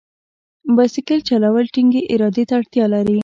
[0.75, 3.17] بایسکل چلول ټینګې ارادې ته اړتیا لري.